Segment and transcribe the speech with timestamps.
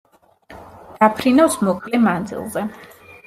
[1.01, 2.65] დაფრინავს მოკლე მანძილზე.